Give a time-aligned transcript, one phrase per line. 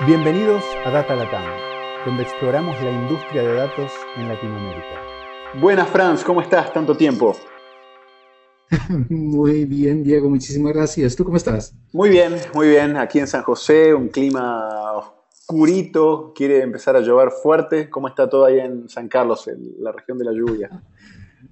[0.00, 1.44] Bienvenidos a Data Latam,
[2.04, 5.00] donde exploramos la industria de datos en Latinoamérica.
[5.60, 6.72] Buenas, Franz, ¿cómo estás?
[6.72, 7.36] Tanto tiempo.
[9.08, 11.14] Muy bien, Diego, muchísimas gracias.
[11.14, 11.76] ¿Tú cómo estás?
[11.92, 12.96] Muy bien, muy bien.
[12.96, 17.88] Aquí en San José, un clima oscurito, quiere empezar a llover fuerte.
[17.88, 20.70] ¿Cómo está todo ahí en San Carlos, en la región de la lluvia?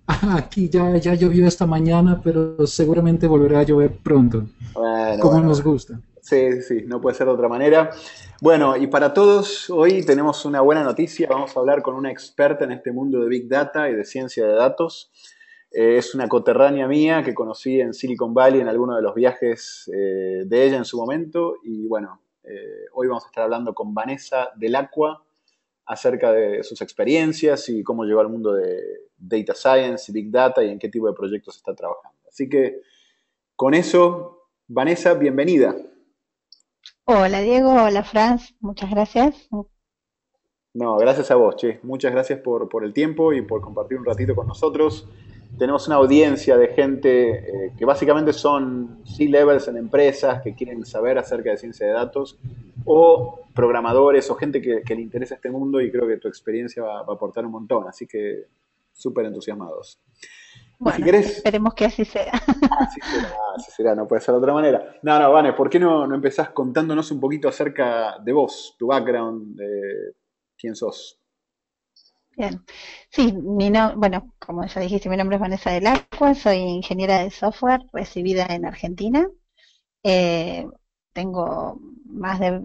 [0.07, 4.47] Aquí ya, ya llovió esta mañana, pero seguramente volverá a llover pronto.
[5.21, 6.01] como nos gusta.
[6.23, 7.91] Sí, sí, no puede ser de otra manera.
[8.41, 11.27] Bueno, y para todos, hoy tenemos una buena noticia.
[11.29, 14.47] Vamos a hablar con una experta en este mundo de Big Data y de ciencia
[14.47, 15.11] de datos.
[15.73, 19.91] Eh, es una coterránea mía que conocí en Silicon Valley en alguno de los viajes
[19.93, 21.57] eh, de ella en su momento.
[21.65, 25.25] Y bueno, eh, hoy vamos a estar hablando con Vanessa del Aqua
[25.87, 28.81] acerca de sus experiencias y cómo llegó al mundo de
[29.17, 32.21] Data Science y Big Data y en qué tipo de proyectos está trabajando.
[32.29, 32.81] Así que
[33.57, 35.75] con eso, Vanessa, bienvenida.
[37.05, 39.49] Hola Diego, hola Franz, muchas gracias.
[40.75, 41.81] No, gracias a vos, Che.
[41.83, 45.07] Muchas gracias por, por el tiempo y por compartir un ratito con nosotros
[45.59, 51.19] tenemos una audiencia de gente eh, que básicamente son C-levels en empresas que quieren saber
[51.19, 52.39] acerca de ciencia de datos
[52.85, 57.01] o programadores o gente que, le interesa este mundo y creo que tu experiencia va,
[57.01, 58.47] a aportar un montón, así que
[58.93, 60.01] súper entusiasmados.
[60.83, 62.33] Bueno, esperemos que así sea.
[62.33, 64.97] Así será, así será, no puede ser de otra manera.
[65.03, 68.89] No, no, Vane, ¿por qué no, no empezás contándonos un poquito acerca de vos, tu
[68.89, 70.15] background, de
[70.59, 71.21] quién sos?
[72.37, 72.65] Bien.
[73.11, 77.23] Sí, mi no, bueno, como ya dijiste, mi nombre es Vanessa del Acua, soy ingeniera
[77.23, 79.29] de software recibida en Argentina.
[80.03, 80.67] Eh,
[81.13, 82.63] tengo más de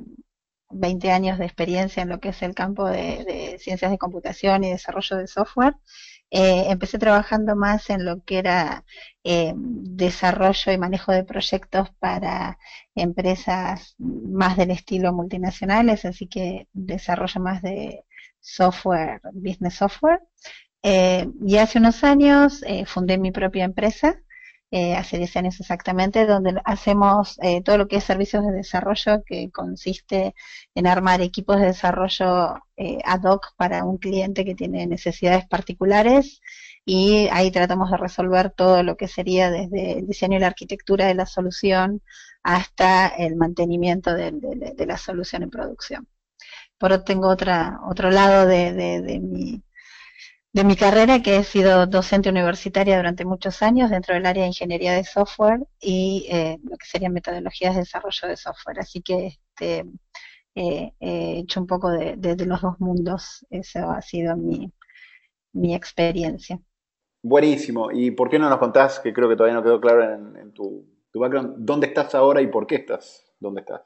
[0.70, 4.72] 20 años de experiencia en lo que es el campo de, ciencias de computación y
[4.72, 5.76] desarrollo de software.
[6.30, 8.83] Eh, empecé trabajando más en lo que era
[9.23, 12.58] eh, desarrollo y manejo de proyectos para
[12.95, 18.03] empresas más del estilo multinacionales, así que desarrollo más de
[18.42, 20.20] software, business software.
[20.83, 24.21] Eh, y hace unos años eh, fundé mi propia empresa,
[24.72, 29.50] eh, hace 10 años exactamente, donde hacemos todo lo que es servicios de desarrollo, que
[29.52, 30.36] consiste
[30.76, 32.55] en armar equipos de desarrollo
[33.05, 36.42] ad hoc para un cliente que tiene necesidades particulares.
[36.86, 41.08] Y ahí tratamos de resolver todo lo que sería desde el diseño y la arquitectura
[41.08, 42.02] de la solución
[42.44, 46.08] hasta el mantenimiento de la solución en producción.
[46.78, 49.64] Por otro tengo otra, otro lado de, de, mi,
[50.54, 54.50] de mi carrera, que he sido docente universitaria durante muchos años dentro del área de
[54.50, 58.80] ingeniería de software y eh, lo que serían metodologías de desarrollo de software.
[58.80, 59.86] Así que este,
[60.56, 63.46] he hecho un poco de, los dos mundos.
[63.50, 64.72] Esa ha sido mi,
[65.54, 66.60] mi experiencia.
[67.22, 67.92] Buenísimo.
[67.92, 70.54] ¿Y por qué no nos contás, que creo que todavía no quedó claro en, en
[70.54, 73.32] tu, tu background, dónde estás ahora y por qué estás?
[73.40, 73.82] ¿Dónde estás?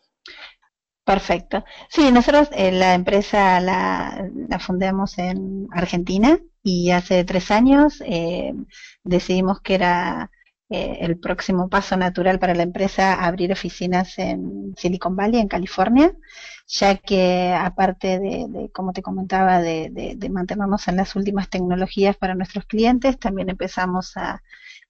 [1.04, 1.66] Perfecto.
[1.90, 8.54] Sí, nosotros eh, la empresa la, la, fundamos en Argentina y hace tres años eh,
[9.04, 10.32] decidimos que era
[10.70, 16.14] eh, el próximo paso natural para la empresa abrir oficinas en Silicon Valley, en California,
[16.68, 22.66] ya que aparte de, como te comentaba, de, mantenernos en las últimas tecnologías para nuestros
[22.66, 24.42] clientes, también empezamos a,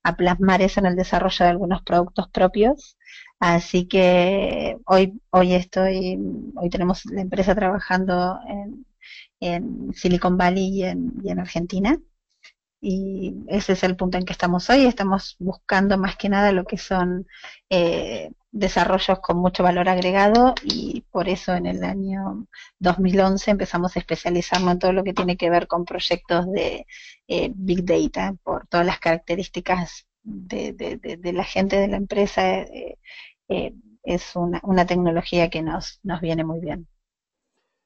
[0.04, 2.98] a plasmar eso en el desarrollo de algunos productos propios.
[3.40, 6.20] Así que hoy, hoy estoy,
[6.56, 8.86] hoy tenemos la empresa trabajando en,
[9.40, 11.98] en Silicon Valley y en, Argentina.
[12.82, 14.86] Y ese es el punto en que estamos hoy.
[14.86, 17.28] Estamos buscando más que nada lo que son
[17.70, 22.48] eh, desarrollos con mucho valor agregado y por eso en el año
[22.80, 26.86] 2011 empezamos a especializarnos en todo lo que tiene que ver con proyectos de
[27.28, 32.98] eh, Big Data por todas las características de, de, la gente de la empresa eh,
[33.50, 33.74] eh,
[34.04, 36.88] es una, una, tecnología que nos, nos viene muy bien.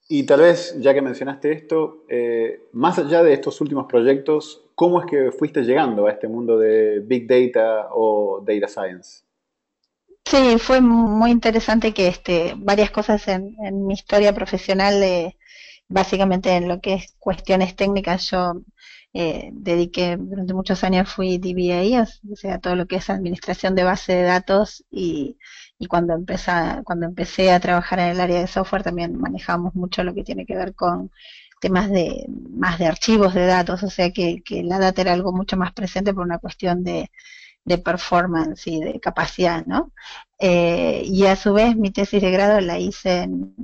[0.08, 5.00] Y tal vez, ya que mencionaste esto, eh, más allá de estos últimos proyectos, ¿cómo
[5.00, 9.24] es que fuiste llegando a este mundo de Big Data o Data Science?
[10.24, 13.56] Sí, fue muy interesante que este, varias cosas en,
[13.86, 15.34] mi historia profesional,
[15.88, 18.62] básicamente en lo que es cuestiones técnicas, yo
[19.14, 23.84] eh, dediqué durante muchos años fui DBA, o sea, todo lo que es administración de
[23.84, 25.38] base de datos y,
[25.80, 26.52] y cuando, empecé,
[26.84, 30.46] cuando empecé a trabajar en el área de software también manejamos mucho lo que tiene
[30.46, 31.12] que ver con
[31.60, 35.58] temas de más de archivos de datos, o sea que, la data era algo mucho
[35.58, 37.10] más presente por una cuestión de,
[37.66, 39.92] de performance y de capacidad, ¿no?
[40.40, 43.56] Eh, y a su vez mi tesis de grado la hice en,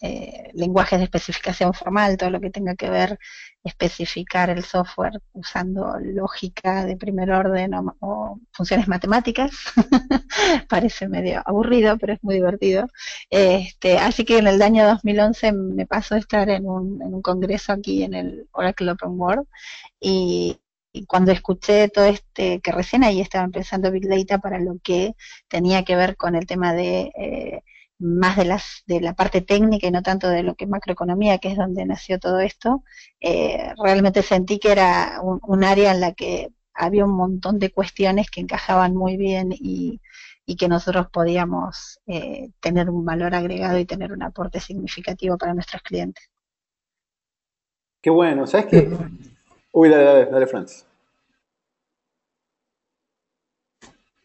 [0.00, 3.18] eh, lenguajes de especificación formal, todo lo que tenga que ver
[3.64, 9.52] especificar el software usando lógica de primer orden o, funciones matemáticas.
[10.68, 12.88] Parece medio aburrido, pero es muy divertido.
[13.30, 17.22] Este, así que en el año 2011 me pasó a estar en un, en un
[17.22, 19.46] congreso aquí en el Oracle Open World
[20.00, 20.58] y,
[21.06, 25.14] cuando escuché todo este, que recién ahí estaba empezando Big Data para lo que
[25.48, 27.62] tenía que ver con el tema de eh,
[28.02, 31.38] más de, las, de la parte técnica y no tanto de lo que es macroeconomía,
[31.38, 32.82] que es donde nació todo esto,
[33.20, 38.30] eh, realmente sentí que era un, área en la que había un montón de cuestiones
[38.30, 40.00] que encajaban muy bien y,
[40.58, 45.80] que nosotros podíamos eh, tener un valor agregado y tener un aporte significativo para nuestros
[45.80, 46.28] clientes.
[48.02, 48.98] Qué bueno, ¿sabes qué?
[49.72, 50.84] Uy, dale, dale, dale, Franz.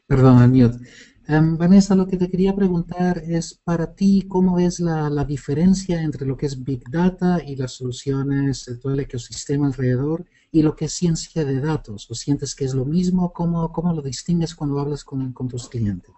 [0.05, 0.51] Perdón, el
[1.29, 6.25] Em, Vanessa, lo que te quería preguntar es para ti, ¿cómo es la, diferencia entre
[6.25, 10.73] lo que es Big Data y las soluciones, de todo el ecosistema alrededor y lo
[10.73, 12.09] que es ciencia de datos?
[12.09, 13.33] ¿O sientes que es lo mismo?
[13.33, 16.13] ¿Cómo, cómo lo distingues cuando hablas con, tus clientes?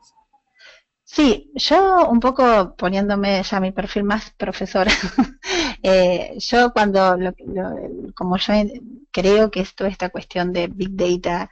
[1.03, 4.91] Sí, yo un poco poniéndome ya mi perfil más profesora,
[5.81, 7.17] eh, yo cuando,
[8.13, 8.53] como yo
[9.11, 11.49] creo que es toda esta cuestión de Big Data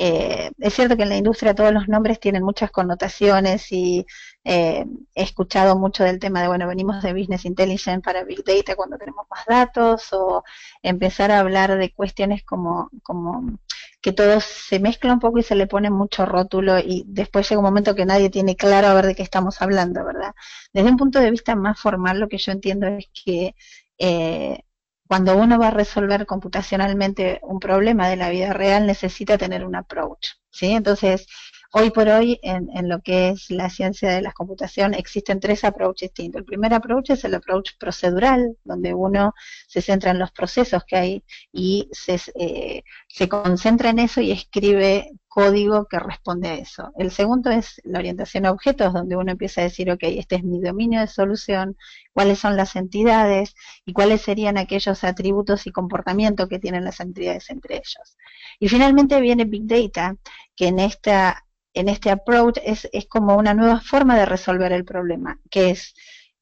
[0.00, 4.06] eh, es cierto que en la industria todos los nombres tienen muchas connotaciones y
[4.44, 4.84] eh,
[5.16, 8.96] he escuchado mucho del tema de, bueno, venimos de Business Intelligence para Big Data cuando
[8.96, 10.44] tenemos más datos o
[10.84, 13.58] empezar a hablar de cuestiones como, como
[14.00, 17.58] que todo se mezcla un poco y se le pone mucho rótulo y después llega
[17.58, 20.32] un momento que nadie tiene claro a ver de qué estamos hablando, ¿verdad?
[20.72, 23.56] Desde un punto de vista más formal, lo que yo entiendo es que
[23.98, 24.60] eh,
[25.08, 29.74] cuando uno va a resolver computacionalmente un problema de la vida real, necesita tener un
[29.74, 30.28] approach.
[30.50, 30.72] ¿sí?
[30.72, 31.26] Entonces,
[31.70, 36.08] Hoy por hoy, en, lo que es la ciencia de la computación, existen tres approaches
[36.08, 36.40] distintos.
[36.40, 39.34] El primer approach es el approach procedural, donde uno
[39.66, 44.32] se centra en los procesos que hay y se, eh, se concentra en eso y
[44.32, 46.90] escribe código que responde a eso.
[46.96, 50.44] El segundo es la orientación a objetos, donde uno empieza a decir, ok, este es
[50.44, 51.76] mi dominio de solución,
[52.14, 53.54] cuáles son las entidades
[53.84, 58.16] y cuáles serían aquellos atributos y comportamientos que tienen las entidades entre ellos.
[58.58, 60.16] Y finalmente viene Big Data,
[60.56, 61.44] que en esta
[61.78, 65.94] en este approach es, es como una nueva forma de resolver el problema, que es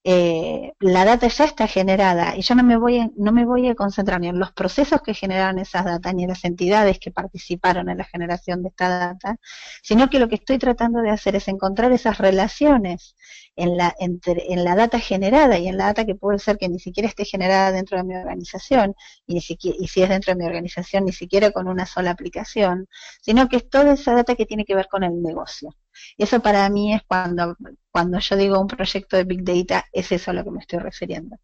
[0.08, 3.68] eh, la data ya está generada y yo no me voy a, no me voy
[3.68, 7.10] a concentrar ni en los procesos que generaron esas datas ni en las entidades que
[7.10, 9.36] participaron en la generación de esta data,
[9.82, 13.16] sino que lo que estoy tratando de hacer es encontrar esas relaciones
[13.56, 16.78] en la, en la data generada y en la data que puede ser que ni
[16.78, 18.94] siquiera esté generada dentro de mi organización
[19.26, 22.12] y, ni siquiera, y si es dentro de mi organización ni siquiera con una sola
[22.12, 22.86] aplicación,
[23.22, 25.74] sino que es toda esa data que tiene que ver con el negocio.
[26.18, 27.56] Eso para mí es cuando,
[27.90, 30.78] cuando yo digo un proyecto de Big Data, es eso a lo que me estoy
[30.78, 31.36] refiriendo.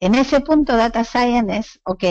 [0.00, 2.04] En ese punto, Data Science es, ok,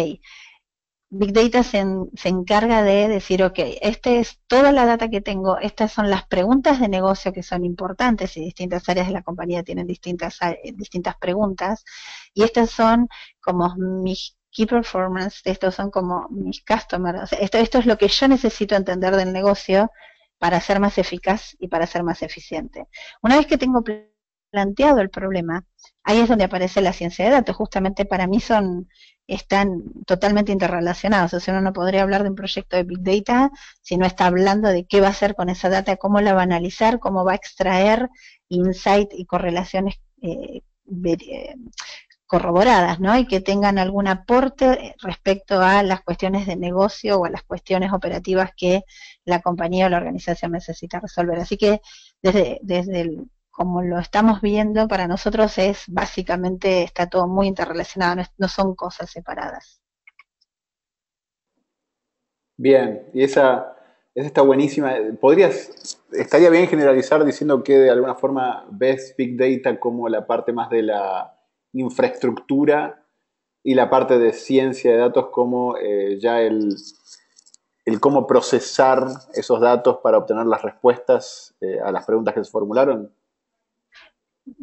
[1.10, 1.86] Big Data se,
[2.16, 6.28] se, encarga de decir, ok, esta es toda la data que tengo, estas son las
[6.28, 10.40] preguntas de negocio que son importantes y distintas áreas de la compañía tienen distintas,
[10.76, 11.86] distintas preguntas,
[12.34, 13.08] y estas son
[13.40, 18.28] como mis key performance, estos son como mis customers, esto, esto es lo que yo
[18.28, 19.92] necesito entender del negocio
[20.40, 22.86] para ser más eficaz y para ser más eficiente.
[23.22, 23.84] Una vez que tengo
[24.52, 25.66] planteado el problema,
[26.04, 27.56] ahí es donde aparece la ciencia de datos.
[27.56, 28.88] Justamente para mí son
[29.28, 31.34] están totalmente interrelacionados.
[31.34, 33.52] O sea, uno no podría hablar de un proyecto de Big Data
[33.82, 36.42] si no está hablando de qué va a hacer con esa data, cómo la va
[36.42, 38.10] a analizar, cómo va a extraer
[38.50, 40.62] insight y correlaciones eh,
[41.04, 41.56] eh,
[42.28, 43.18] corroboradas, ¿no?
[43.18, 47.94] Y que tengan algún aporte respecto a las cuestiones de negocio o a las cuestiones
[47.94, 48.84] operativas que
[49.24, 51.40] la compañía o la organización necesita resolver.
[51.40, 51.82] Así que
[52.22, 53.10] desde, desde
[53.50, 59.10] como lo estamos viendo, para nosotros es básicamente, está todo muy interrelacionado, no, son cosas
[59.10, 59.82] separadas.
[62.58, 63.78] Bien, y esa,
[64.14, 64.96] esa está buenísima.
[65.20, 70.52] ¿Podrías, estaría bien generalizar diciendo que de alguna forma ves Big Data como la parte
[70.52, 71.37] más de la
[71.80, 73.04] infraestructura
[73.64, 76.76] y la parte de ciencia de datos como eh, ya el,
[77.86, 82.52] el, cómo procesar esos datos para obtener las respuestas eh, a las preguntas que se
[82.52, 83.12] formularon?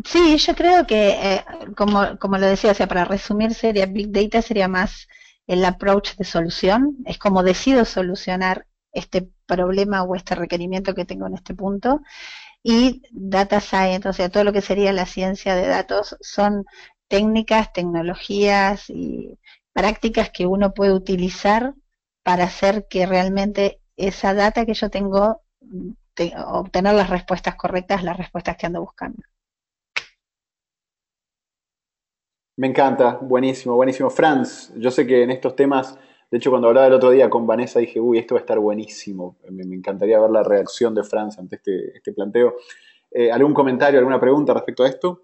[0.05, 1.45] Sí, yo creo que, eh,
[1.77, 5.07] como, como lo decía, o sea, para resumir, sería Big Data sería más
[5.47, 11.27] el approach de solución, es como decido solucionar este problema o este requerimiento que tengo
[11.27, 12.01] en este punto.
[12.63, 16.65] Y Data Science, o sea, todo lo que sería la ciencia de datos, son
[17.09, 19.39] técnicas, tecnologías y
[19.73, 21.75] prácticas que uno puede utilizar
[22.23, 25.43] para hacer que realmente esa data que yo tengo,
[26.47, 29.23] obtener las respuestas correctas, las respuestas que ando buscando.
[32.57, 34.11] Me encanta, buenísimo, buenísimo.
[34.11, 35.99] Franz, yo sé que en estos temas,
[36.31, 38.61] de hecho cuando hablaba el otro día con Vanessa dije, uy, esto va a estar
[38.61, 39.37] buenísimo.
[39.51, 42.55] Me, encantaría ver la reacción de Franz ante este, este planteo.
[43.11, 45.23] Eh, ¿Algún comentario, alguna pregunta respecto a esto?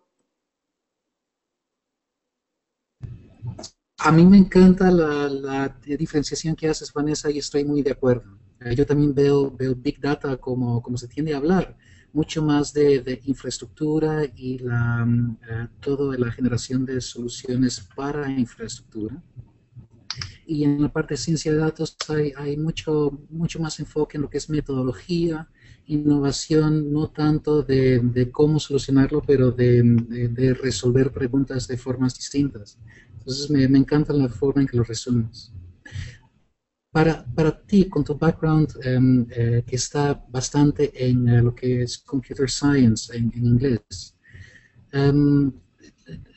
[4.03, 8.39] A mí me encanta la, diferenciación que haces, Vanessa, y estoy muy de acuerdo.
[8.61, 11.77] Eh, yo también veo, Big Data como, se tiende a hablar,
[12.15, 19.23] mucho más de, infraestructura y la, mm, eh, toda la generación de soluciones para infraestructura.
[20.47, 24.23] Y en la parte de ciencia de datos hay, hay mucho, mucho más enfoque en
[24.23, 25.47] lo que es metodología,
[25.91, 32.79] innovación, no tanto de, cómo solucionarlo, pero de, resolver preguntas de formas distintas.
[33.21, 35.53] Entonces me, encanta la forma en que lo resumes.
[36.91, 41.99] Para, para ti, con tu background eh, que está bastante en eh, lo que es
[41.99, 44.17] computer science en, inglés,
[44.93, 45.53] em,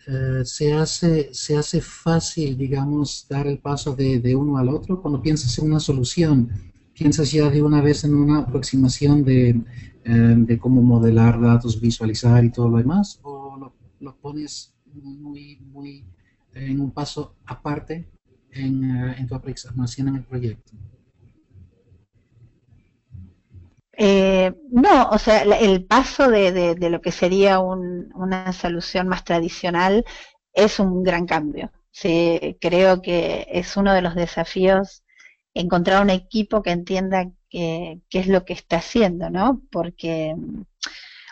[0.07, 5.01] eh, se, hace, ¿se hace fácil, digamos, dar el paso de, de, uno al otro?
[5.01, 6.49] Cuando piensas en una solución,
[6.93, 9.61] ¿piensas ya de una vez en una aproximación de,
[10.03, 13.19] em, de cómo modelar datos, visualizar y todo lo demás?
[13.23, 16.05] ¿O lo pones muy, muy
[16.53, 18.09] en un paso aparte
[18.51, 20.71] en, eh, en tu aproximación en el proyecto?
[23.95, 29.23] Eh, no, o sea, el paso de, de, lo que sería un, una solución más
[29.23, 30.03] tradicional
[30.53, 31.71] es un gran cambio.
[31.91, 35.03] Sí, creo que es uno de los desafíos
[35.53, 39.61] encontrar un equipo que entienda qué es lo que está haciendo, ¿no?
[39.71, 40.63] Porque mm,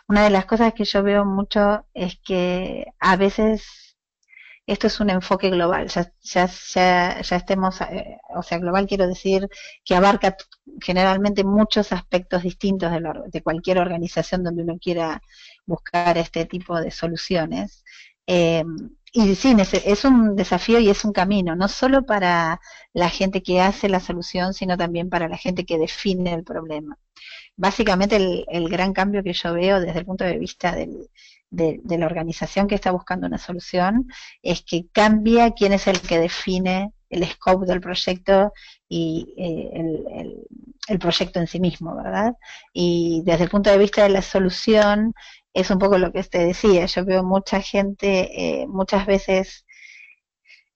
[0.08, 3.81] una de las cosas que yo veo mucho es que a veces
[4.72, 6.48] esto es un enfoque global, ya, ya,
[7.22, 9.50] ya, estemos, eh, o sea, global quiero decir
[9.84, 10.38] que abarca
[10.82, 15.22] generalmente muchos aspectos distintos de, de cualquier organización donde uno quiera
[15.66, 17.84] buscar este tipo de soluciones.
[18.28, 18.64] Eh,
[19.14, 22.62] y sí, es un desafío y es un camino, no solo para
[22.94, 26.98] la gente que hace la solución, sino también para la gente que define el problema.
[27.58, 31.10] Básicamente el gran cambio que yo veo desde el punto de vista del,
[31.52, 34.08] de, la organización que está buscando una solución
[34.42, 38.54] es que cambia quién es el que define el scope del proyecto
[38.88, 40.46] y eh, el,
[40.88, 42.34] el, proyecto en sí mismo, ¿verdad?
[42.74, 45.14] Y desde el punto de vista de la solución,
[45.54, 46.86] es un poco lo que usted decía.
[46.86, 49.66] Yo veo mucha gente, eh, muchas veces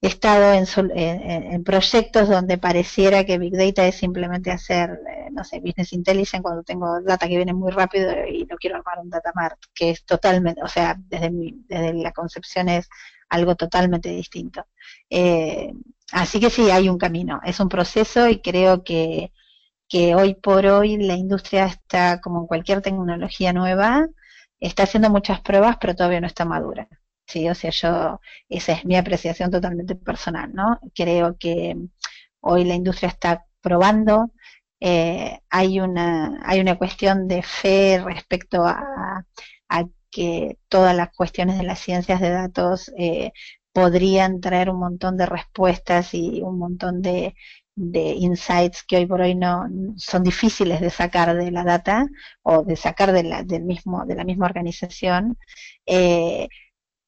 [0.07, 5.93] estado en, proyectos donde pareciera que Big Data es simplemente hacer, eh, no sé, Business
[5.93, 9.59] Intelligence cuando tengo data que viene muy rápido y no quiero armar un data mart,
[9.73, 11.31] que es totalmente, o sea, desde,
[11.67, 12.89] desde la concepción es
[13.29, 14.67] algo totalmente distinto.
[15.09, 15.71] Eh,
[16.11, 19.31] así que sí, hay un camino, es un proceso y creo que,
[19.87, 24.07] que hoy por hoy la industria está, como en cualquier tecnología nueva,
[24.59, 26.87] está haciendo muchas pruebas, pero todavía no está madura.
[27.27, 30.79] Sí, o sea, yo, esa es mi apreciación totalmente personal, ¿no?
[30.93, 31.75] Creo que
[32.41, 34.31] hoy la industria está probando,
[34.79, 39.25] eh, hay, una, hay una cuestión de fe respecto a,
[40.11, 43.33] que todas las cuestiones de las ciencias de datos eh,
[43.73, 47.35] podrían traer un montón de respuestas y un montón de,
[47.75, 49.65] insights que hoy por hoy no
[49.97, 52.07] son difíciles de sacar de la data
[52.43, 55.37] o de sacar de la, del mismo, de la misma organización.
[55.85, 56.47] Eh,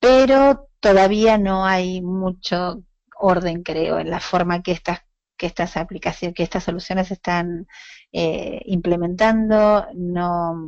[0.07, 2.81] pero todavía no hay mucho
[3.19, 5.01] orden, creo, en la forma que estas
[5.37, 7.67] que estas aplicaciones, que estas soluciones están
[8.11, 9.85] eh, implementando.
[9.93, 10.67] No,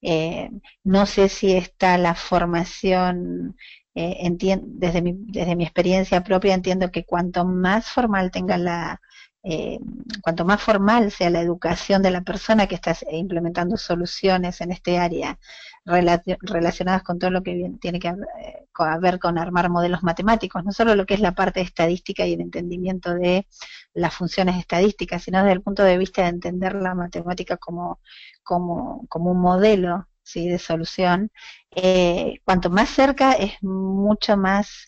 [0.00, 0.50] eh,
[0.82, 3.56] no sé si está la formación,
[3.94, 9.00] eh, desde, mi, desde mi experiencia propia entiendo que cuanto más formal tenga la,
[9.44, 9.80] eh,
[10.22, 14.98] cuanto más formal sea la educación de la persona que está implementando soluciones en este
[14.98, 15.36] área
[15.84, 18.68] relacionadas con todo lo que tiene que eh,
[19.00, 22.40] ver con armar modelos matemáticos, no solo lo que es la parte estadística y el
[22.40, 23.48] entendimiento de
[23.94, 27.98] las funciones estadísticas, sino desde el punto de vista de entender la matemática como,
[28.44, 31.32] como, como un modelo de solución,
[31.72, 34.86] eh, cuanto más cerca es mucho más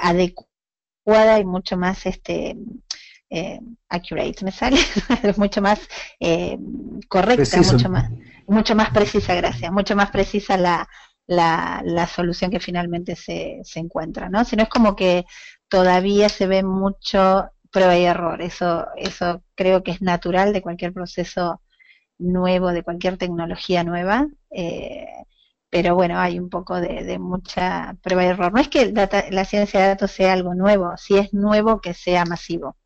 [0.00, 2.56] adecuada y mucho más este
[3.34, 4.78] eh, accurate, me sale,
[5.22, 5.80] es mucho más
[6.20, 6.56] eh,
[7.08, 8.10] correcta, mucho más,
[8.46, 10.88] mucho más precisa, gracias, mucho más precisa la,
[11.26, 14.44] la, la solución que finalmente se, se encuentra, ¿no?
[14.44, 15.24] Si no es como que
[15.68, 20.92] todavía se ve mucho prueba y error, eso, eso creo que es natural de cualquier
[20.92, 21.60] proceso
[22.18, 25.06] nuevo, de cualquier tecnología nueva, eh,
[25.70, 28.52] pero bueno, hay un poco de, de, mucha prueba y error.
[28.52, 32.24] No es que la ciencia de datos sea algo nuevo, si es nuevo que sea
[32.24, 32.76] masivo.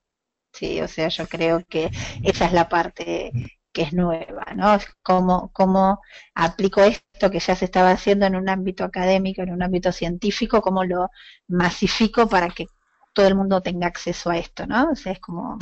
[0.53, 1.91] Sí, o sea, yo creo que
[2.23, 3.33] esa es la parte
[3.73, 4.79] que es nueva, ¿no?
[5.03, 6.01] Cómo, cómo
[6.35, 10.61] aplico esto que ya se estaba haciendo en un ámbito académico, en un ámbito científico,
[10.61, 11.11] cómo lo
[11.49, 12.67] masifico para que
[13.13, 14.91] todo el mundo tenga acceso a esto, ¿no?
[14.91, 15.59] O sea, es como,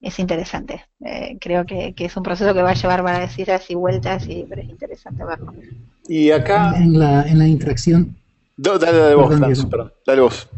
[0.00, 0.84] es interesante.
[1.04, 4.44] Eh, creo que, es un proceso que va a llevar varias idas y vueltas, y,
[4.48, 5.52] pero es interesante verlo.
[6.08, 6.74] Y acá...
[6.76, 8.16] En la, en la interacción...
[8.56, 10.48] dale, dale, vos, perdón, dale vos.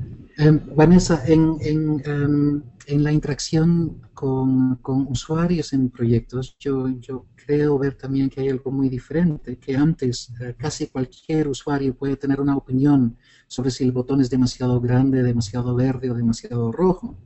[0.42, 7.26] Em, Vanessa, en, en, em, en, la interacción con, con, usuarios en proyectos, yo, yo
[7.36, 12.16] creo ver también que hay algo muy diferente, que antes eh, casi cualquier usuario puede
[12.16, 17.16] tener una opinión sobre si el botón es demasiado grande, demasiado verde o demasiado rojo.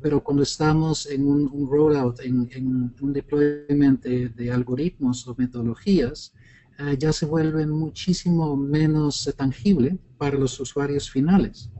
[0.00, 6.32] Pero cuando estamos en un, rollout, en, en, un deployment de, algoritmos o metodologías,
[6.78, 11.70] eh, ya se vuelve muchísimo menos tangible para los usuarios finales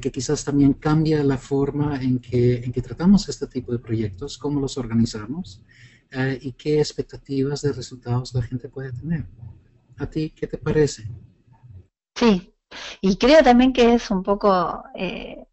[0.00, 4.38] que quizás también cambia la forma en que, en que tratamos este tipo de proyectos,
[4.38, 5.62] cómo los organizamos
[6.10, 9.26] eh, y qué expectativas de resultados la gente puede tener.
[9.98, 11.08] ¿A ti qué te parece?
[12.14, 12.54] Sí,
[13.00, 15.46] y creo también que es un poco, eh,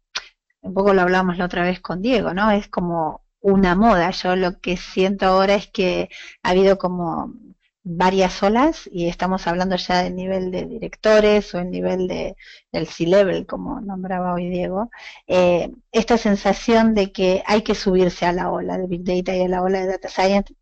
[0.62, 2.50] un poco lo hablamos la otra vez con Diego, ¿no?
[2.50, 4.10] Es como una moda.
[4.10, 6.08] Yo lo que siento ahora es que
[6.42, 7.34] ha habido como
[7.82, 12.36] varias olas y estamos hablando ya del nivel de directores o el nivel de,
[12.72, 14.90] del C-Level, como nombraba hoy Diego,
[15.26, 19.42] eh, esta sensación de que hay que subirse a la ola de Big Data y
[19.42, 20.54] a la ola de Data Science,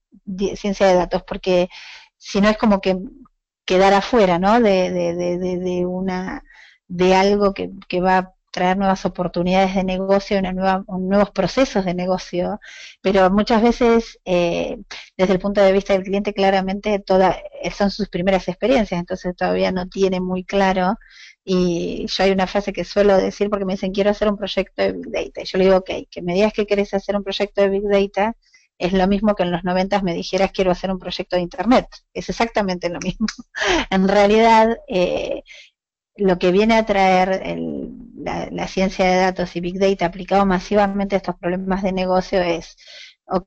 [0.56, 1.68] ciencia de datos, porque
[2.16, 2.98] si no es como que
[3.64, 4.60] quedar afuera, ¿no?
[4.60, 6.42] De, de, de, de, una
[6.88, 11.94] de algo que, que va traer nuevas oportunidades de negocio, una nueva, nuevos procesos de
[11.94, 12.58] negocio,
[13.00, 14.78] pero muchas veces eh,
[15.16, 17.36] desde el punto de vista del cliente claramente todas
[17.76, 20.96] son sus primeras experiencias, entonces todavía no tiene muy claro
[21.44, 24.82] y yo hay una frase que suelo decir porque me dicen quiero hacer un proyecto
[24.82, 27.22] de Big Data y yo le digo ok, que me digas que querés hacer un
[27.22, 28.34] proyecto de Big Data
[28.76, 31.86] es lo mismo que en los 90 me dijeras quiero hacer un proyecto de Internet.
[32.14, 33.26] Es exactamente lo mismo.
[33.90, 35.42] en realidad, eh,
[36.18, 37.42] lo que viene a traer
[38.16, 42.76] la, ciencia de datos y Big Data aplicado masivamente a estos problemas de negocio es,
[43.26, 43.46] ok,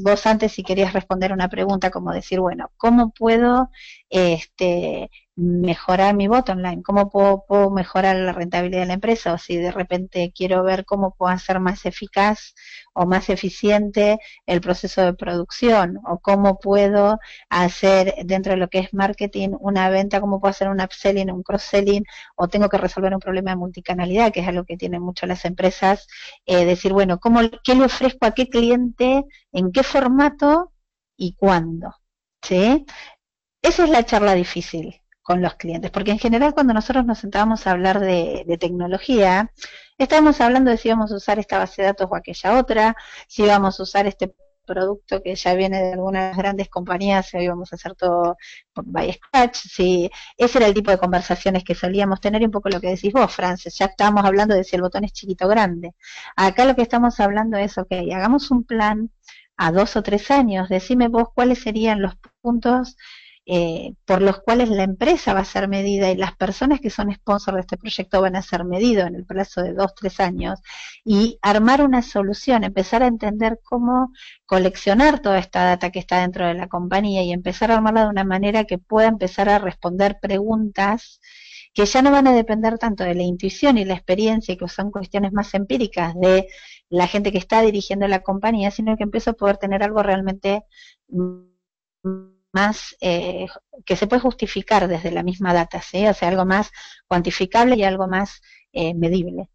[0.00, 3.70] vos antes si querías responder una pregunta como decir, bueno, ¿cómo puedo
[4.08, 9.56] este, mejorar mi bottom line, cómo puedo, mejorar la rentabilidad de la empresa o si
[9.56, 12.54] de repente quiero ver cómo puedo hacer más eficaz
[12.92, 17.20] o más eficiente el proceso de producción o cómo puedo
[17.50, 21.44] hacer dentro de lo que es marketing una venta, cómo puedo hacer un upselling, un
[21.44, 22.02] cross-selling
[22.34, 25.44] o tengo que resolver un problema de multicanalidad, que es algo que tienen mucho las
[25.44, 26.08] empresas,
[26.46, 30.72] eh, decir, bueno, ¿cómo, ¿qué le ofrezco a qué cliente, en qué formato
[31.16, 31.94] y cuándo?
[32.42, 32.84] ¿Sí?
[33.62, 37.66] Esa es la charla difícil con los clientes, porque en general cuando nosotros nos sentábamos
[37.66, 39.52] a hablar de, tecnología,
[39.98, 43.42] estábamos hablando de si íbamos a usar esta base de datos o aquella otra, si
[43.42, 47.76] íbamos a usar este producto que ya viene de algunas grandes compañías, si íbamos a
[47.76, 48.38] hacer todo
[48.74, 52.70] by scratch, si ese era el tipo de conversaciones que solíamos tener y un poco
[52.70, 55.48] lo que decís vos, Frances, ya estábamos hablando de si el botón es chiquito o
[55.48, 55.94] grande.
[56.36, 59.10] Acá lo que estamos hablando es, ok, hagamos un plan
[59.58, 62.96] a dos o tres años, decime vos cuáles serían los puntos
[63.50, 67.10] eh, por los cuales la empresa va a ser medida y las personas que son
[67.14, 70.60] sponsors de este proyecto van a ser medidos en el plazo de dos, tres años
[71.02, 74.12] y armar una solución, empezar a entender cómo
[74.44, 78.10] coleccionar toda esta data que está dentro de la compañía y empezar a armarla de
[78.10, 81.18] una manera que pueda empezar a responder preguntas
[81.72, 84.90] que ya no van a depender tanto de la intuición y la experiencia, que son
[84.90, 86.48] cuestiones más empíricas de
[86.90, 90.64] la gente que está dirigiendo la compañía, sino que empieza a poder tener algo realmente
[92.58, 93.46] más eh,
[93.86, 96.06] que se puede justificar desde la misma data, ¿sí?
[96.06, 96.70] o sea, algo más
[97.06, 98.40] cuantificable y algo más
[98.72, 99.48] eh, medible.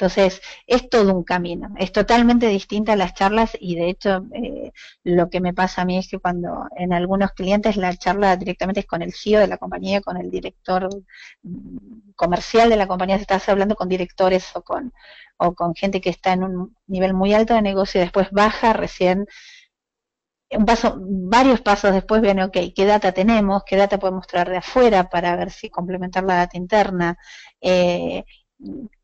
[0.00, 4.72] Entonces, es todo un camino, es totalmente distinta a las charlas y de hecho eh,
[5.04, 6.48] lo que me pasa a mí es que cuando
[6.78, 10.30] en algunos clientes la charla directamente es con el CEO de la compañía, con el
[10.30, 10.88] director
[11.42, 14.94] mm, comercial de la compañía, se está hablando con directores o con,
[15.36, 18.72] o con gente que está en un nivel muy alto de negocio y después baja
[18.72, 19.26] recién
[20.66, 23.62] paso, varios pasos después viene, ok, ¿qué data tenemos?
[23.64, 27.16] ¿Qué data podemos traer de afuera para ver si complementar la data interna?
[27.60, 28.24] Eh,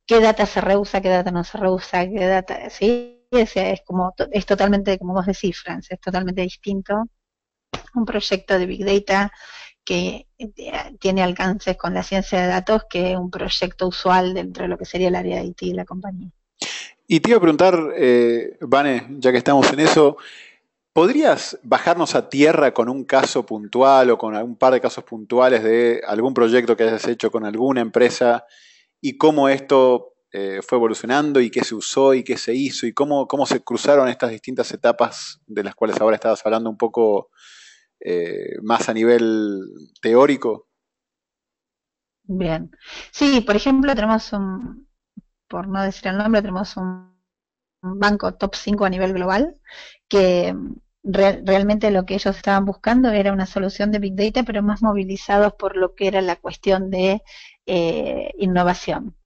[0.07, 1.01] ¿Qué data se reusa?
[1.01, 2.07] ¿Qué data no se reusa?
[2.09, 2.71] ¿Qué data?
[2.71, 7.05] Sí, es, es como, es totalmente, como vos decís, es totalmente distinto.
[7.95, 9.33] Un proyecto de Big Data
[9.85, 10.53] que eh,
[10.99, 14.85] tiene alcances con la ciencia de datos que un proyecto usual dentro de lo que
[14.85, 16.31] sería el área de IT de la compañía.
[17.07, 20.17] Y te iba a preguntar, eh, Vane, ya que estamos en eso,
[20.97, 25.63] ¿Podrías bajarnos a tierra con un caso puntual o con un par de casos puntuales
[25.63, 28.47] de algún proyecto que hayas hecho con alguna empresa
[29.03, 32.95] y cómo esto eh, fue evolucionando y qué se usó y qué se hizo y
[32.95, 37.29] cómo, cómo se cruzaron estas distintas etapas de las cuales ahora estabas hablando un poco
[38.01, 39.61] eh, más a nivel
[40.01, 40.67] teórico?
[42.23, 42.71] Bien.
[43.11, 44.89] Sí, por ejemplo, tenemos un,
[45.47, 47.15] por no decir el nombre, tenemos un,
[47.83, 49.61] banco top 5 a nivel global
[50.09, 50.55] que
[51.07, 55.55] realmente lo que ellos estaban buscando era una solución de Big Data, pero más movilizados
[55.55, 57.23] por lo que era la cuestión de
[57.67, 59.17] eh, innovación.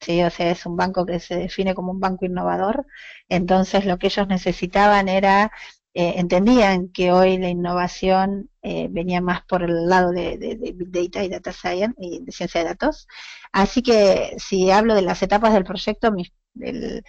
[0.00, 2.86] Sí, o sea, es un banco que se define como un banco innovador.
[3.28, 5.50] Entonces, lo que ellos necesitaban era
[5.94, 10.36] eh, entendían que hoy la innovación eh, venía más por el lado de,
[10.76, 13.08] Big Data y Data Science y de ciencia de datos.
[13.52, 16.12] Así que si hablo de las etapas del proyecto,
[16.60, 17.02] el,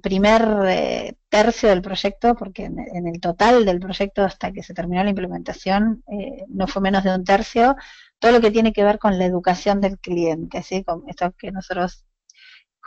[0.00, 5.04] primer eh, tercio del proyecto, porque en, el total del proyecto hasta que se terminó
[5.04, 6.02] la implementación
[6.48, 7.76] no fue menos de un tercio,
[8.18, 10.82] todo lo que tiene que ver con la educación del cliente, ¿sí?
[10.84, 12.06] con esto que nosotros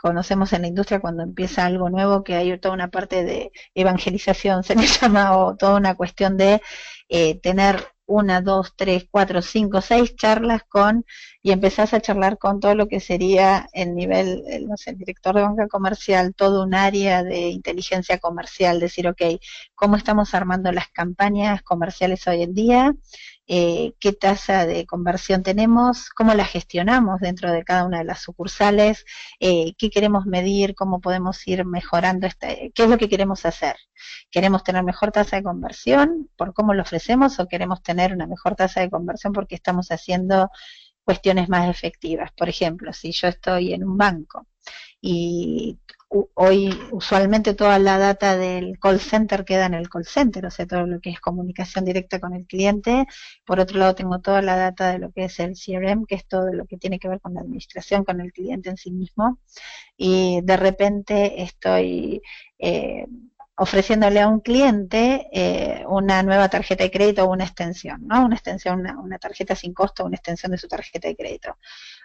[0.00, 4.64] conocemos en la industria cuando empieza algo nuevo, que hay toda una parte de evangelización,
[4.64, 6.62] se le llama, o toda una cuestión de
[7.10, 11.04] eh, tener una, dos, tres, cuatro, cinco, seis charlas con,
[11.42, 14.98] y empezás a charlar con todo lo que sería el nivel, el, no sé, el
[14.98, 19.22] director de banca comercial, todo un área de inteligencia comercial, decir, ok,
[19.74, 22.94] ¿cómo estamos armando las campañas comerciales hoy en día?
[23.52, 28.22] Eh, qué tasa de conversión tenemos, cómo la gestionamos dentro de cada una de las
[28.22, 29.04] sucursales,
[29.40, 33.74] eh, qué queremos medir, cómo podemos ir mejorando, este, qué es lo que queremos hacer.
[34.30, 36.99] ¿Queremos tener mejor tasa de conversión por cómo lo ofrecemos
[37.38, 40.50] o queremos tener una mejor tasa de conversión porque estamos haciendo
[41.04, 42.30] cuestiones más efectivas?
[42.36, 44.46] Por ejemplo, si yo estoy en un banco
[45.00, 45.78] y
[46.34, 50.66] hoy usualmente toda la data del call center queda en el call center, o sea,
[50.66, 53.06] todo lo que es comunicación directa con el cliente.
[53.46, 56.26] Por otro lado, tengo toda la data de lo que es el CRM, que es
[56.26, 59.38] todo lo que tiene que ver con la administración, con el cliente en sí mismo.
[59.96, 62.22] Y de repente estoy
[62.58, 63.06] eh,
[63.60, 68.24] ofreciéndole a un cliente eh, una nueva tarjeta de crédito o una extensión, ¿no?
[68.24, 71.58] Una extensión, una, tarjeta sin costo, una extensión de su tarjeta de crédito.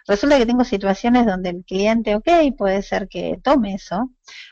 [0.06, 4.10] Resulta que tengo situaciones donde el cliente, ok, puede ser que tome eso,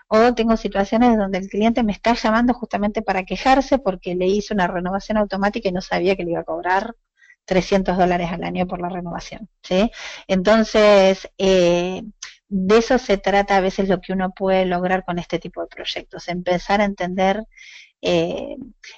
[0.09, 4.55] o tengo situaciones donde el cliente me está llamando justamente para quejarse porque le hice
[4.55, 6.95] una renovación automática y no sabía que le iba a cobrar
[7.45, 9.91] 300 dólares al año por la renovación, ¿sí?
[10.27, 12.03] Entonces, eh,
[12.49, 15.69] de eso se trata a veces lo que uno puede lograr con este tipo de
[15.69, 17.45] proyectos, empezar a entender
[18.03, 18.57] eh,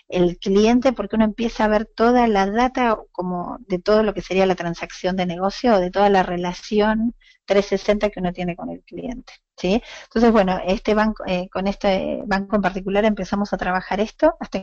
[0.09, 4.21] el cliente porque uno empieza a ver toda la data como de todo lo que
[4.23, 8.71] sería la transacción de negocio o de toda la relación 360 que uno tiene con
[8.71, 9.33] el cliente.
[9.57, 9.81] ¿sí?
[10.05, 14.61] Entonces, bueno, este banco, eh, con este banco en particular empezamos a trabajar esto hasta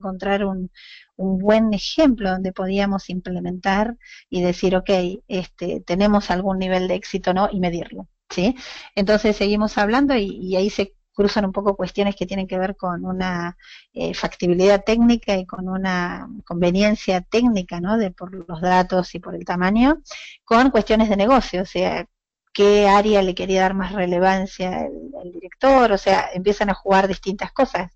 [0.00, 0.70] encontrar un,
[1.16, 3.96] un buen ejemplo donde podíamos implementar
[4.28, 4.90] y decir, ok,
[5.28, 8.08] este, tenemos algún nivel de éxito no y medirlo.
[8.30, 8.56] ¿Sí?
[8.94, 13.04] Entonces seguimos hablando y, ahí se cruzan un poco cuestiones que tienen que ver con
[13.06, 13.56] una
[13.94, 17.96] eh, factibilidad técnica y con una conveniencia técnica, ¿no?
[17.96, 20.02] De por los datos y por el tamaño,
[20.44, 22.06] con cuestiones de negocio, o sea,
[22.52, 24.86] qué área le quería dar más relevancia
[25.22, 27.92] el director, o sea, empiezan a jugar distintas cosas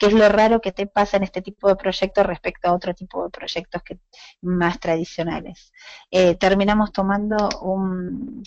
[0.00, 2.94] qué es lo raro que te pasa en este tipo de proyectos respecto a otro
[2.94, 4.00] tipo de proyectos que,
[4.40, 5.72] más tradicionales.
[6.10, 8.42] Eh, terminamos tomando un,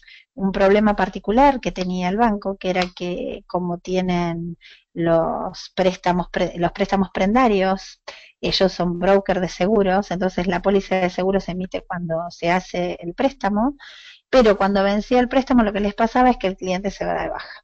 [0.51, 4.57] problema particular que tenía el banco, que era que como tienen
[4.93, 8.01] los préstamos, los préstamos prendarios,
[8.41, 12.97] ellos son broker de seguros, entonces la póliza de seguros se emite cuando se hace
[13.01, 13.75] el préstamo,
[14.29, 17.21] pero cuando vencía el préstamo lo que les pasaba es que el cliente se va
[17.23, 17.62] de baja.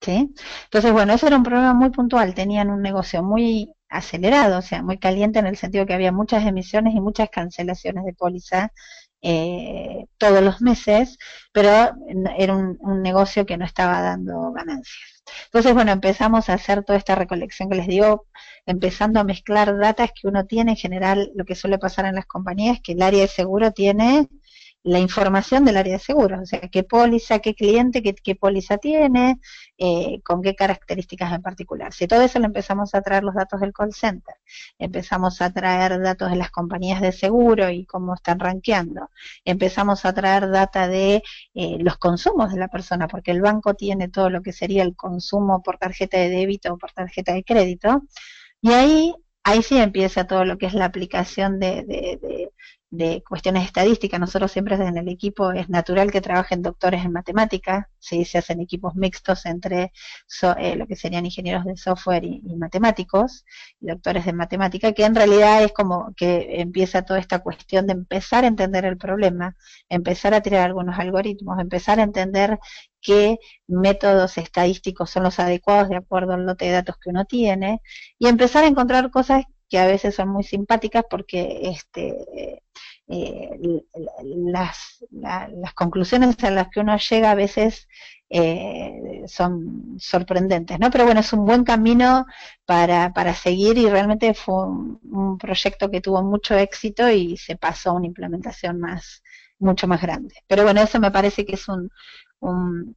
[0.00, 0.34] ¿Sí?
[0.64, 4.82] Entonces, bueno, eso era un problema muy puntual, tenían un negocio muy acelerado, o sea,
[4.82, 8.72] muy caliente en el sentido que había muchas emisiones y muchas cancelaciones de póliza
[9.22, 11.18] eh, todos los meses,
[11.52, 11.70] pero
[12.38, 15.22] era un, negocio que no estaba dando ganancias.
[15.46, 18.26] Entonces, bueno, empezamos a hacer toda esta recolección que les digo,
[18.66, 22.26] empezando a mezclar datos que uno tiene en general, lo que suele pasar en las
[22.26, 24.28] compañías, que el área de seguro tiene
[24.86, 29.40] la información del área de seguros, o sea, qué póliza, qué cliente, qué, póliza tiene,
[29.78, 31.92] eh, con qué características en particular.
[31.92, 34.36] Si todo eso le empezamos a traer los datos del call center,
[34.78, 39.10] empezamos a traer datos de las compañías de seguro y cómo están rankeando,
[39.44, 41.20] empezamos a traer data de
[41.54, 44.94] eh, los consumos de la persona, porque el banco tiene todo lo que sería el
[44.94, 48.02] consumo por tarjeta de débito o por tarjeta de crédito,
[48.60, 52.45] y ahí ahí sí empieza todo lo que es la aplicación de, de
[53.28, 54.20] cuestiones estadísticas.
[54.20, 58.24] Nosotros siempre en el equipo es natural que trabajen doctores en matemática, ¿sí?
[58.24, 59.92] se hacen equipos mixtos entre
[60.58, 63.44] eh, lo que serían ingenieros de software y, matemáticos,
[63.80, 67.92] y doctores de matemática, que en realidad es como que empieza toda esta cuestión de
[67.94, 69.56] empezar a entender el problema,
[69.88, 72.58] empezar a tirar algunos algoritmos, empezar a entender
[73.00, 77.80] qué métodos estadísticos son los adecuados de acuerdo al lote de datos que uno tiene
[78.18, 82.60] y empezar a encontrar cosas que a veces son muy simpáticas porque este,
[83.08, 83.82] eh,
[84.24, 87.88] las, las conclusiones a las que uno llega a veces
[88.28, 90.90] eh, son sorprendentes, ¿no?
[90.90, 92.26] Pero bueno, es un buen camino
[92.64, 97.90] para, para seguir y realmente fue un, proyecto que tuvo mucho éxito y se pasó
[97.90, 99.22] a una implementación más,
[99.58, 100.34] mucho más grande.
[100.48, 101.90] Pero bueno, eso me parece que es un,
[102.40, 102.96] un,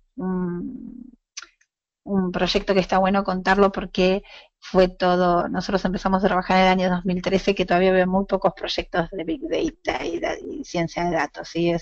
[2.04, 4.24] un proyecto que está bueno contarlo porque
[4.60, 8.54] fue todo, nosotros empezamos a trabajar en el año 2013 que todavía había muy pocos
[8.54, 11.74] proyectos de Big Data y, ciencia de datos, ¿sí?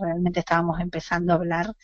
[0.00, 1.74] realmente estábamos empezando a hablar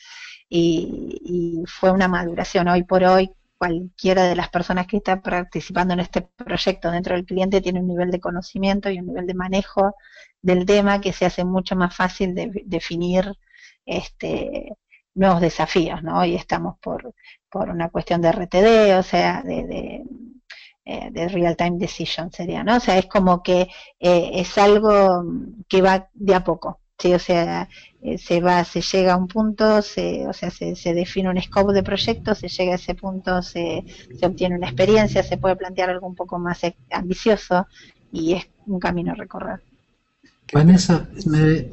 [0.48, 2.68] y, fue una maduración.
[2.68, 7.24] Hoy por hoy cualquiera de las personas que está participando en este proyecto dentro del
[7.24, 9.94] cliente tiene un nivel de conocimiento y un nivel de manejo
[10.42, 13.32] del tema que se hace mucho más fácil de definir
[13.86, 14.74] este,
[15.14, 16.24] nuevos desafíos, ¿no?
[16.24, 17.14] Y estamos por,
[17.50, 20.02] por una cuestión de RTD, o sea, de,
[20.84, 22.76] eh, de, real time decision sería, ¿no?
[22.76, 23.68] O sea, es como que
[24.00, 25.24] eh, es algo
[25.68, 27.14] que va de a poco, ¿sí?
[27.14, 27.68] O sea,
[28.02, 31.40] eh, se va, se llega a un punto, se, o sea, se, se, define un
[31.40, 33.84] scope de proyecto, se llega a ese punto, se,
[34.18, 37.66] se obtiene una experiencia, se puede plantear algo un poco más ambicioso
[38.12, 39.60] y es un camino a recorrer.
[40.52, 41.70] Vanessa, me,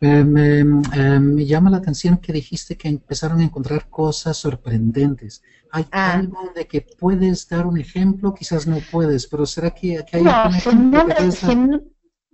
[0.00, 5.42] eh, me, eh, me, llama la atención que dijiste que empezaron a encontrar cosas sorprendentes.
[5.70, 6.12] ¿Hay ah.
[6.12, 8.34] algo de que puedes dar un ejemplo?
[8.34, 11.34] Quizás no puedes, pero ¿será que, hay no, sin, nombres,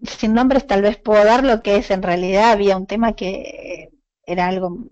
[0.02, 1.90] sin, nombres tal vez puedo dar lo que es.
[1.90, 3.90] En realidad había un tema que
[4.26, 4.86] era algo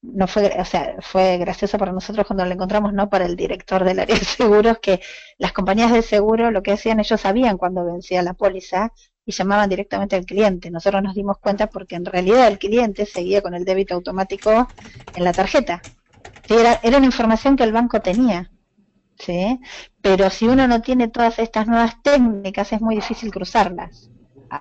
[0.00, 3.84] no fue, o sea, fue gracioso para nosotros cuando lo encontramos, no para el director
[3.84, 5.00] del área de seguros, que
[5.38, 8.92] las compañías de seguro lo que hacían, ellos sabían cuando vencía la póliza
[9.28, 10.70] y llamaban directamente al cliente.
[10.70, 14.66] Nosotros nos dimos cuenta porque en realidad el cliente seguía con el débito automático
[15.14, 15.82] en la tarjeta.
[16.48, 18.50] Era, era una información que el banco tenía.
[19.18, 19.60] ¿sí?
[20.00, 24.10] Pero si uno no tiene todas estas nuevas técnicas es muy difícil cruzarlas.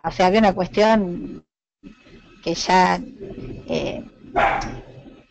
[0.03, 1.45] O sea, había una cuestión
[2.43, 2.99] que ya...
[3.69, 4.03] Eh,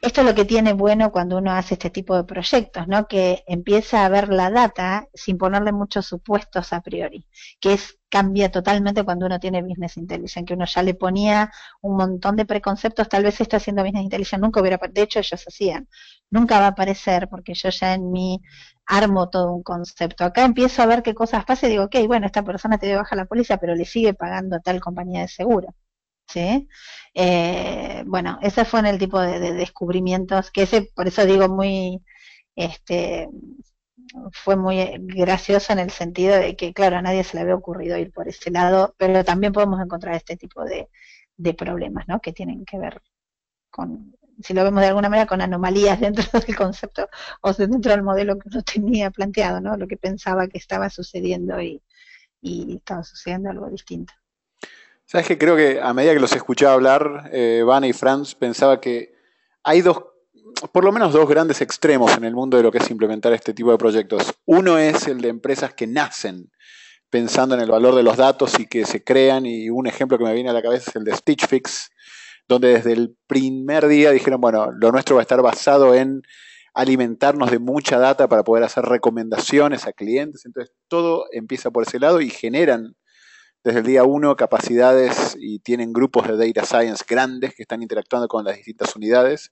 [0.07, 3.07] esto es lo que tiene bueno cuando uno hace este tipo de proyectos, ¿no?
[3.09, 7.27] Que empieza a ver la data sin ponerle muchos supuestos a priori,
[7.61, 11.51] que es cambia totalmente cuando uno tiene business intelligence, que uno ya le ponía
[11.83, 15.45] un montón de preconceptos, tal vez esto haciendo business intelligence nunca hubiera, de hecho ellos
[15.47, 15.89] hacían,
[16.31, 18.41] nunca va a aparecer porque yo ya en mí
[18.87, 20.25] armo todo un concepto.
[20.25, 22.97] Acá empiezo a ver qué cosas pasan y digo, ok, bueno, esta persona te dio
[22.99, 25.75] baja la policía, pero le sigue pagando a tal compañía de seguro.
[26.29, 26.69] ¿Sí?
[27.15, 32.03] Eh, bueno, ese fue en el tipo de, descubrimientos que ese, por eso digo, muy,
[32.57, 33.29] este,
[34.33, 37.97] fue muy gracioso en el sentido de que, claro, a nadie se le había ocurrido
[37.99, 40.89] ir por ese lado, pero también podemos encontrar este tipo de,
[41.37, 42.21] de problemas, ¿no?
[42.21, 43.03] Que tienen que ver
[43.71, 47.09] con, si lo vemos de alguna manera, con anomalías dentro del concepto
[47.43, 49.77] o dentro del modelo que uno tenía planteado, ¿no?
[49.77, 51.83] Lo que pensaba que estaba sucediendo y
[52.77, 54.13] estaba sucediendo algo distinto.
[55.09, 59.15] Sabes que creo que a medida que los escuchaba hablar, eh, y Franz, pensaba que
[59.63, 60.03] hay dos,
[60.73, 63.55] por lo menos dos grandes extremos en el mundo de lo que es implementar este
[63.55, 64.35] tipo de proyectos.
[64.47, 66.51] Uno es el de empresas que nacen
[67.09, 70.25] pensando en el valor de los datos y que se crean, y un ejemplo que
[70.25, 71.91] me viene a la cabeza es el de Stitch Fix,
[72.49, 76.23] donde desde el primer día dijeron, bueno, lo nuestro va a estar basado en
[76.75, 80.45] alimentarnos de mucha data para poder hacer recomendaciones a clientes.
[80.45, 82.97] Entonces, todo empieza por ese lado y generan
[83.67, 88.29] desde el día uno capacidades y tienen grupos de data science grandes que están interactuando
[88.29, 89.51] con las distintas unidades.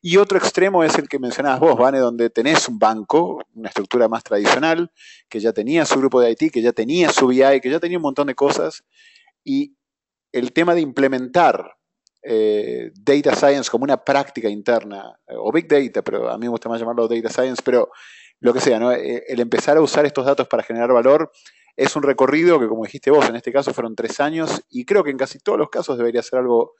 [0.00, 4.08] Y otro extremo es el que mencionabas vos, Vane, donde tenés un banco, una estructura
[4.08, 4.90] más tradicional,
[5.28, 7.98] que ya tenía su grupo de IT, que ya tenía su BI, que ya tenía
[7.98, 8.84] un montón de cosas.
[9.44, 9.76] Y
[10.32, 11.76] el tema de implementar
[12.22, 16.48] eh, data science como una práctica interna, eh, o big data, pero a mí me
[16.48, 17.90] gusta más llamarlo data science, pero
[18.40, 18.78] lo que sea.
[18.94, 21.30] Eh, el empezar a usar estos datos para generar valor
[21.76, 25.04] es un recorrido que, como dijiste vos, en este caso fueron tres años y creo
[25.04, 26.74] que en casi todos los casos debería ser algo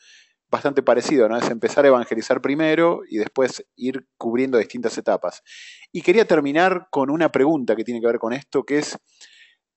[0.52, 1.38] bastante parecido, ¿no?
[1.38, 5.42] Es empezar a evangelizar primero y después ir cubriendo distintas etapas.
[5.90, 8.98] Y quería terminar con una pregunta que tiene que ver con esto, que es,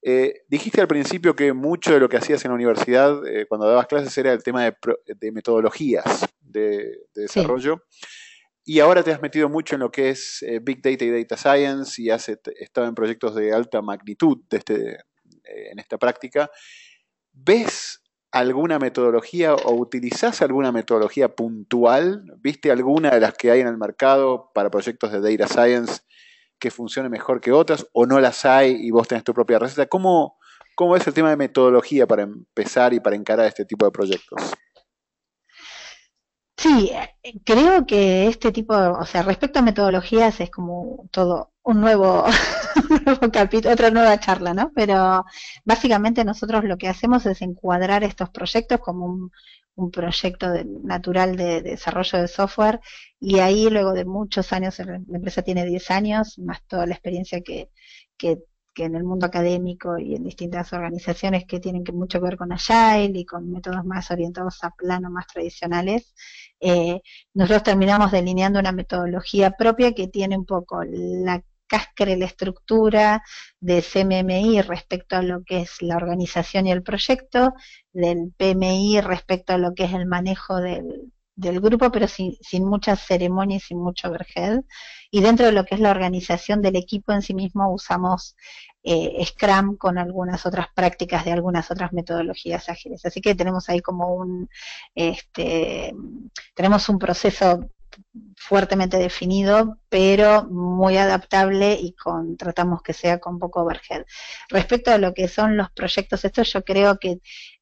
[0.01, 3.67] eh, dijiste al principio que mucho de lo que hacías en la universidad eh, cuando
[3.67, 7.81] dabas clases era el tema de, metodologías de, desarrollo.
[8.67, 11.37] Y ahora te has metido mucho en lo que es eh, Big Data y Data
[11.37, 16.49] Science y has estado en proyectos de alta magnitud este, eh, en esta práctica.
[17.31, 18.01] ¿Ves
[18.31, 22.25] alguna metodología o utilizás alguna metodología puntual?
[22.39, 26.01] ¿Viste alguna de las que hay en el mercado para proyectos de Data Science
[26.57, 29.85] que funcione mejor que otras o no las hay y vos tenés tu propia receta?
[29.85, 30.39] ¿Cómo,
[30.73, 34.55] cómo es el tema de metodología para empezar y para encarar este tipo de proyectos?
[36.57, 36.91] Sí,
[37.43, 42.23] creo que este tipo, o sea, respecto a metodologías es como todo un nuevo,
[43.05, 44.71] nuevo capítulo, otra nueva charla, ¿no?
[44.73, 45.25] Pero
[45.65, 49.31] básicamente nosotros lo que hacemos es encuadrar estos proyectos como un,
[49.75, 50.47] un proyecto
[50.83, 52.79] natural de, desarrollo de software
[53.19, 57.41] y ahí luego de muchos años, la empresa tiene 10 años, más toda la experiencia
[57.41, 57.69] que,
[58.17, 58.39] que,
[58.83, 62.51] en el mundo académico y en distintas organizaciones que tienen que mucho que ver con
[62.51, 66.13] Agile y con métodos más orientados a plano más tradicionales,
[66.59, 67.01] eh,
[67.33, 73.23] nosotros terminamos delineando una metodología propia que tiene un poco la cáscara la estructura
[73.59, 77.53] de CMMI respecto a lo que es la organización y el proyecto,
[77.93, 83.01] del PMI respecto a lo que es el manejo del, grupo, pero sin, sin muchas
[83.05, 84.61] ceremonias, sin mucho overhead.
[85.11, 88.35] Y dentro de lo que es la organización del equipo en sí mismo usamos
[88.83, 93.05] eh, Scrum con algunas otras prácticas de algunas otras metodologías ágiles.
[93.05, 94.49] Así que tenemos ahí como un,
[94.93, 95.93] este,
[96.53, 97.69] tenemos un proceso
[98.35, 104.05] fuertemente definido, pero muy adaptable y con, tratamos que sea con poco overhead.
[104.49, 107.19] Respecto a lo que son los proyectos estos, yo creo que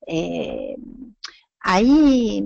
[0.07, 0.75] eh,
[1.59, 2.43] ahí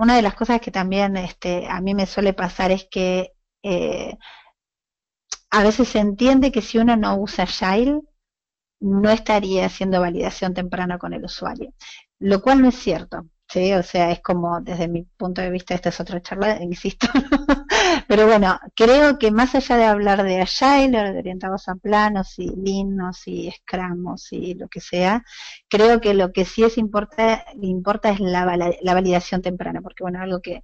[0.00, 4.16] una de las cosas que también este, a mí me suele pasar es que eh,
[5.50, 8.00] a veces se entiende que si uno no usa Agile,
[8.80, 11.74] no estaría haciendo validación temprana con el usuario,
[12.18, 13.26] lo cual no es cierto.
[13.52, 17.08] Sí, o sea, es como desde mi punto de vista, esta es otra charla, insisto.
[18.08, 22.48] Pero bueno, creo que más allá de hablar de Agile, de orientados a planos y
[23.12, 25.24] si Scrum, o si lo que sea,
[25.68, 28.44] creo que lo que sí es importa, importa es la,
[28.82, 30.62] la validación temprana, porque bueno, algo que,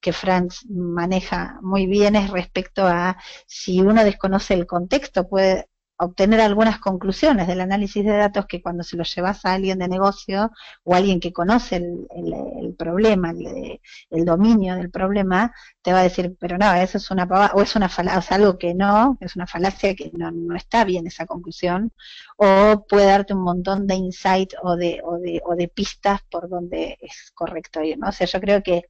[0.00, 5.66] que Franz maneja muy bien es respecto a si uno desconoce el contexto, puede
[5.98, 9.88] obtener algunas conclusiones del análisis de datos que cuando se lo llevas a alguien de
[9.88, 10.50] negocio
[10.84, 13.32] o alguien que conoce el, problema,
[14.10, 17.74] el, dominio del problema, te va a decir, pero no, eso es una o es
[17.76, 21.06] una falacia, o sea, algo que no, es una falacia que no, no, está bien
[21.06, 21.92] esa conclusión,
[22.36, 26.48] o puede darte un montón de insight o de, o de, o de pistas por
[26.48, 28.08] donde es correcto ir, ¿no?
[28.08, 28.84] O sea, yo creo que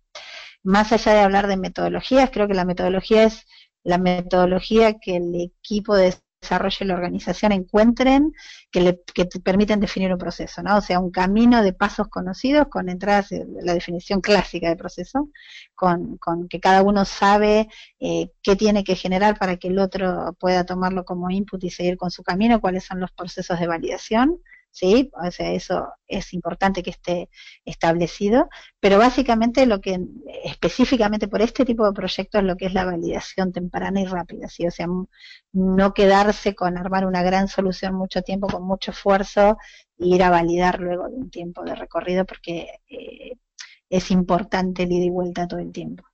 [0.63, 3.47] más allá de hablar de metodologías, creo que la metodología es
[3.85, 8.33] la metodología que el equipo de desarrollo y la organización encuentren
[8.71, 10.77] que, le, que te permiten definir un proceso, ¿no?
[10.77, 13.29] O sea, un camino de pasos conocidos con entradas,
[13.63, 15.31] la definición clásica de proceso,
[15.75, 17.69] con, con que cada uno sabe
[18.01, 21.97] eh, qué tiene que generar para que el otro pueda tomarlo como input y seguir
[21.97, 24.41] con su camino, cuáles son los procesos de validación,
[24.79, 25.11] ¿sí?
[25.27, 27.29] O sea, eso es importante que esté
[27.65, 29.99] establecido, pero básicamente lo que
[30.45, 34.67] específicamente por este tipo de proyectos lo que es la validación temprana y rápida, ¿sí?
[34.69, 34.87] O sea,
[35.53, 39.59] no quedarse con armar una gran solución mucho tiempo, con mucho esfuerzo,
[39.99, 43.33] e ir a validar luego de un tiempo de recorrido, porque eh,
[43.91, 46.05] es importante el ida y vuelta todo el tiempo.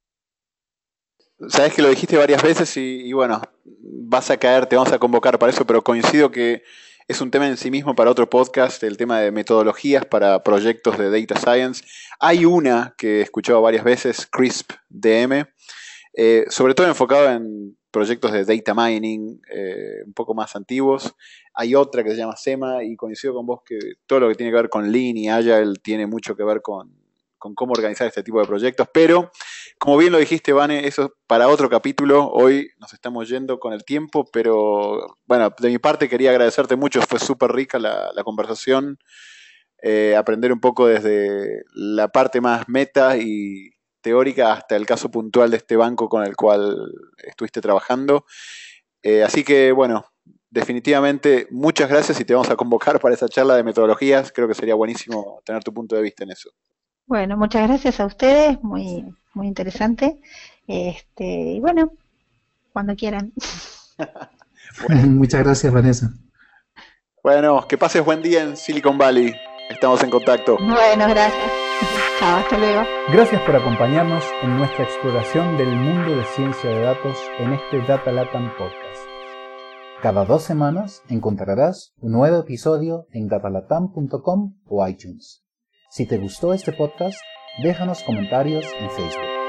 [1.49, 4.99] Sabes que lo dijiste varias veces y, y bueno, vas a caer, te vamos a
[4.99, 6.63] convocar para eso, pero coincido que
[7.07, 10.97] es un tema en sí mismo para otro podcast, el tema de metodologías para proyectos
[10.97, 11.85] de data science.
[12.19, 15.45] Hay una que he escuchado varias veces, CRISP DM,
[16.15, 21.15] eh, sobre todo enfocado en proyectos de data mining eh, un poco más antiguos.
[21.53, 24.51] Hay otra que se llama SEMA y coincido con vos que todo lo que tiene
[24.51, 27.05] que ver con Lean y Agile tiene mucho que ver con
[27.45, 29.31] con cómo organizar este tipo de proyectos, pero
[29.79, 32.29] como bien lo dijiste, Vane, eso es para otro capítulo.
[32.29, 37.03] Hoy nos estamos yendo con el tiempo, pero bueno, de mi parte quería agradecerte mucho,
[37.03, 38.99] fue súper rica la, conversación,
[39.83, 45.51] eh, aprender un poco desde la parte más meta y teórica hasta el caso puntual
[45.51, 48.25] de este banco con el cual estuviste trabajando.
[49.03, 50.07] Eh, así que bueno,
[50.51, 54.33] definitivamente muchas gracias y te vamos a convocar para esa charla de metodologías.
[54.33, 56.51] Creo que sería buenísimo tener tu punto de vista en eso.
[57.07, 60.19] Bueno, muchas gracias a ustedes, muy, muy interesante.
[60.67, 61.93] Este, y bueno,
[62.73, 63.33] cuando quieran.
[65.09, 66.11] Muchas gracias, Vanessa.
[67.23, 69.35] Bueno, que pases buen día en Silicon Valley.
[69.71, 70.57] Estamos en contacto.
[70.59, 71.53] Bueno, gracias.
[72.19, 72.83] Chao, hasta luego.
[73.13, 78.13] Gracias por acompañarnos en nuestra exploración del mundo de ciencia de datos en este Data
[78.13, 79.15] Latam Podcast.
[80.03, 85.43] Cada dos semanas encontrarás un nuevo episodio en datalatam.com o iTunes.
[85.91, 87.17] Si te gustó este podcast,
[87.59, 89.44] déjanos comentarios en Facebook.